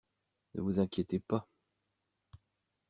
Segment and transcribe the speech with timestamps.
[0.55, 1.47] Ne vous inquiétez pas!